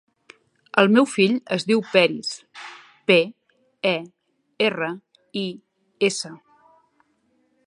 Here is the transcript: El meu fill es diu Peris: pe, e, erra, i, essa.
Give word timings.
El 0.81 0.87
meu 0.95 1.07
fill 1.11 1.35
es 1.55 1.65
diu 1.71 1.83
Peris: 1.91 2.31
pe, 3.11 3.19
e, 3.93 3.95
erra, 4.71 4.93
i, 5.47 5.49
essa. 6.13 6.37